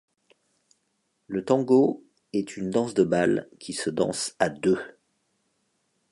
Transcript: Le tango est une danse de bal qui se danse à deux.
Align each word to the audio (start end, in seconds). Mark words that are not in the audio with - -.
Le 1.27 1.45
tango 1.45 2.03
est 2.33 2.57
une 2.57 2.71
danse 2.71 2.95
de 2.95 3.03
bal 3.03 3.47
qui 3.59 3.73
se 3.73 3.91
danse 3.91 4.35
à 4.39 4.49
deux. 4.49 4.79